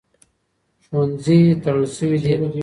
ښوونځي 0.85 1.39
تړل 1.63 1.85
شوي 1.97 2.17
دي. 2.23 2.33